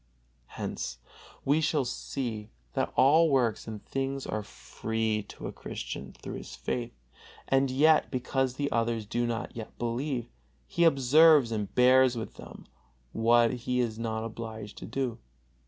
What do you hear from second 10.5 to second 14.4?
he observes and bears with them what he is not